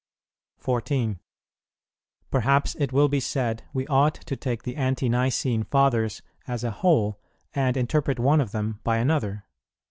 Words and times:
14. 0.57 1.19
Perhaps 2.31 2.73
it 2.79 2.91
will 2.91 3.07
be 3.07 3.19
said 3.19 3.65
we 3.71 3.85
ought 3.85 4.15
to 4.15 4.35
take 4.35 4.63
the 4.63 4.75
Ante 4.75 5.07
nicene 5.07 5.61
Fathers 5.63 6.23
as 6.47 6.63
a 6.63 6.71
whole, 6.71 7.21
and 7.53 7.77
interpret 7.77 8.17
one 8.17 8.41
of 8.41 8.51
them 8.51 8.79
by 8.83 8.97
another. 8.97 9.45